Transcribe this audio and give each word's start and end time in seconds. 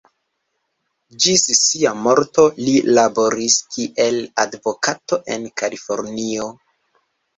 Ĝis 1.25 1.43
sia 1.59 1.91
morto, 2.07 2.45
li 2.67 2.73
laboris 2.99 3.57
kiel 3.75 4.19
advokato 4.45 5.21
en 5.37 5.47
Kalifornio. 5.63 6.49